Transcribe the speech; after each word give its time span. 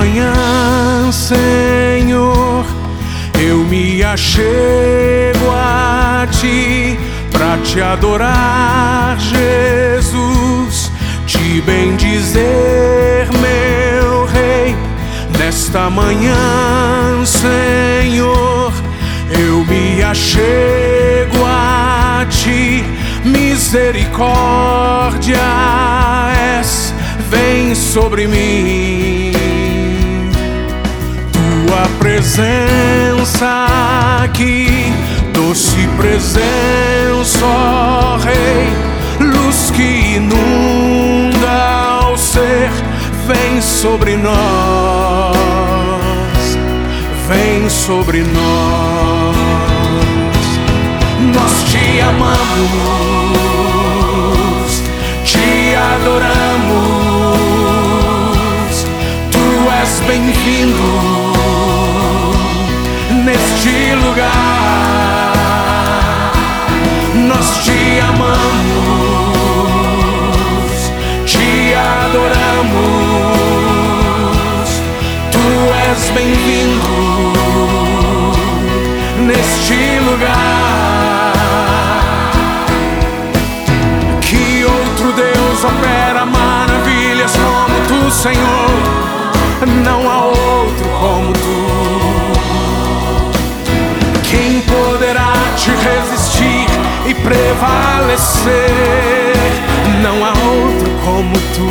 Manhã, 0.00 1.12
Senhor, 1.12 2.64
eu 3.38 3.58
me 3.58 4.02
achego 4.02 5.50
a 5.52 6.26
ti 6.30 6.98
para 7.30 7.58
te 7.58 7.82
adorar, 7.82 9.18
Jesus, 9.18 10.90
te 11.26 11.60
bendizer, 11.60 13.28
meu 13.42 14.24
Rei. 14.24 14.74
Nesta 15.38 15.90
manhã, 15.90 17.22
Senhor, 17.26 18.72
eu 19.38 19.66
me 19.66 20.02
achego 20.02 21.44
a 21.44 22.26
ti, 22.30 22.82
misericórdia 23.22 25.36
és, 26.58 26.94
vem 27.28 27.74
sobre 27.74 28.26
mim. 28.26 29.39
Tua 31.70 31.86
presença 32.00 33.66
aqui, 34.24 34.92
doce 35.32 35.88
presença, 35.96 37.44
ó 37.44 38.16
Rei, 38.16 38.66
luz 39.20 39.70
que 39.70 40.16
inunda 40.16 42.08
o 42.12 42.16
ser, 42.16 42.72
vem 43.24 43.62
sobre 43.62 44.16
nós, 44.16 45.36
vem 47.28 47.70
sobre 47.70 48.24
nós. 48.24 49.36
Nós 51.32 51.52
te 51.70 52.00
amamos, 52.00 52.32
te 55.24 55.76
adoramos, 55.76 56.74
tu 59.30 59.70
és 59.80 60.00
bem-vindo 60.08 61.29
neste 63.60 63.94
lugar. 63.94 65.32
Nós 67.14 67.58
te 67.64 68.00
amamos, 68.00 68.40
te 71.26 71.74
adoramos, 71.74 72.70
tu 75.30 75.44
és 75.90 76.10
bem-vindo 76.14 76.88
neste 79.26 80.00
lugar. 80.08 81.32
Que 84.22 84.64
outro 84.64 85.12
Deus 85.12 85.64
opera 85.64 86.24
maravilhas 86.24 87.32
como 87.32 87.80
tu, 87.88 88.10
Senhor? 88.10 88.70
Não 89.84 90.10
há 90.10 90.19
poderá 95.60 95.64
te 95.64 95.70
resistir 95.70 96.66
e 97.06 97.14
prevalecer? 97.14 98.54
Não 100.02 100.24
há 100.24 100.30
outro 100.30 100.90
como 101.04 101.36
tu. 101.54 101.70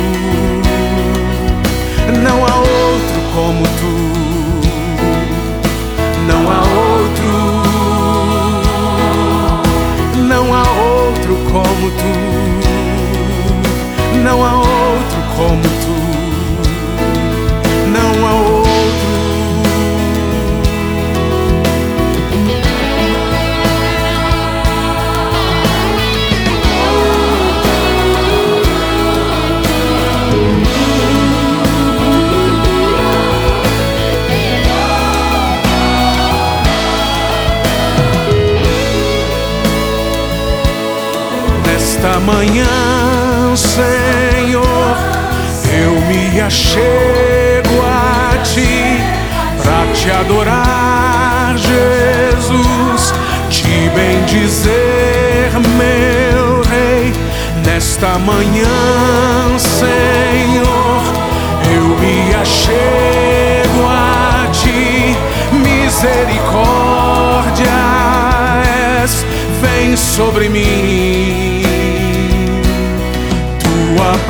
Não 2.22 2.46
há 2.46 2.54
outro 2.56 3.20
como 3.34 3.64
tu. 3.80 3.94
Não 6.26 6.50
há 6.50 6.60
outro. 6.60 7.34
Não 10.22 10.54
há 10.54 10.62
outro 10.62 11.36
como 11.50 11.90
tu. 11.90 12.14
Não 14.22 14.44
há 14.44 14.52
outro 14.54 15.20
como 15.36 15.62
tu. 15.62 15.99
Nesta 42.02 42.18
manhã, 42.20 43.54
Senhor, 43.54 44.96
eu 45.70 46.00
me 46.06 46.40
achego 46.40 47.82
a 47.84 48.38
ti 48.38 48.96
para 49.62 49.86
te 49.92 50.10
adorar, 50.10 51.54
Jesus, 51.58 53.12
te 53.50 53.90
bendizer, 53.94 55.50
meu 55.76 56.62
Rei. 56.62 57.12
Nesta 57.66 58.18
manhã, 58.18 59.58
Senhor, 59.58 61.02
eu 61.70 61.84
me 61.98 62.34
achego 62.34 63.86
a 63.86 64.48
ti, 64.52 65.14
misericórdia 65.52 66.30
és, 69.02 69.26
vem 69.60 69.94
sobre 69.98 70.48
mim. 70.48 71.49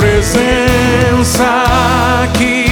Presença 0.01 1.45
aqui, 2.25 2.65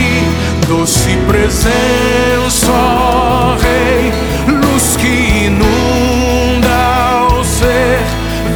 doce 0.67 1.15
presença, 1.27 2.71
ó 2.71 3.55
Rei, 3.61 4.11
luz 4.49 4.97
que 4.97 5.45
inunda 5.45 7.29
o 7.35 7.45
ser, 7.45 8.01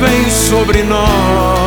vem 0.00 0.31
sobre 0.31 0.82
nós, 0.84 1.62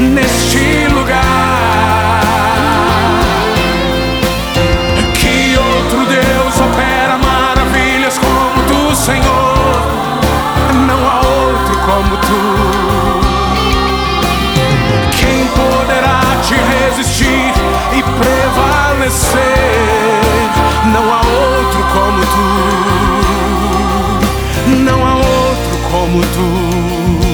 neste 0.00 0.86
lugar. 0.88 2.22
Que 5.14 5.56
outro 5.58 6.06
Deus 6.06 6.60
opera 6.60 7.18
maravilhas 7.18 8.18
como 8.18 8.62
tu, 8.66 8.94
Senhor? 8.94 9.82
Não 10.86 11.06
há 11.06 11.20
outro 11.20 11.78
como 11.80 12.16
tu. 12.18 12.42
Quem 15.18 15.46
poderá 15.48 16.20
te 16.42 16.54
resistir 16.54 17.52
e 17.92 18.02
prevalecer? 18.02 19.38
Não 20.92 21.12
há 21.12 21.20
outro 21.20 21.82
como 21.92 22.20
tu. 22.26 22.46
Não 24.76 25.06
há 25.06 25.14
outro 25.14 25.78
como 25.90 26.20
tu. 26.20 27.27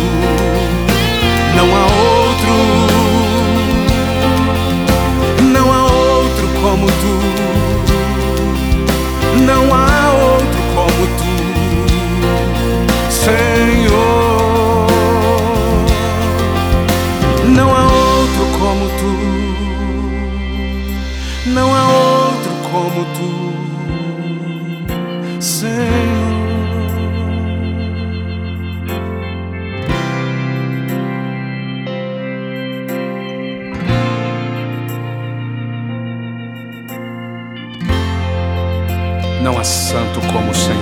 não 39.45 39.59
há 39.59 39.63
santo 39.63 40.21
como 40.33 40.51
o 40.51 40.55
Senhor. 40.55 40.79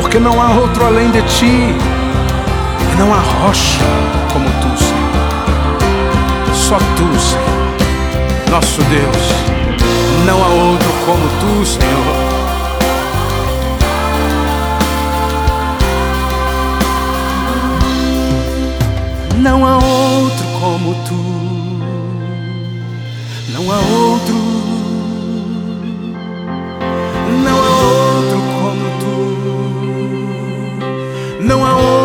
Porque 0.00 0.18
não 0.18 0.40
há 0.40 0.52
outro 0.52 0.86
além 0.86 1.10
de 1.10 1.20
ti, 1.20 1.44
e 1.44 2.96
não 2.98 3.12
há 3.12 3.18
rocha 3.18 3.84
como 4.32 4.48
tu, 4.62 4.70
Senhor. 4.82 6.54
Só 6.54 6.78
tu, 6.78 7.20
Senhor, 7.20 8.50
nosso 8.50 8.80
Deus. 8.84 9.26
Não 10.24 10.42
há 10.42 10.48
outro 10.48 10.88
como 11.04 11.28
tu, 11.40 11.66
Senhor. 11.66 12.16
Não 19.36 19.66
há 19.66 19.76
outro 19.76 20.46
como 20.58 20.94
tu. 21.04 21.22
Não 23.52 23.70
há 23.70 23.76
outro 23.76 24.45
Não 31.46 31.64
há 31.64 31.95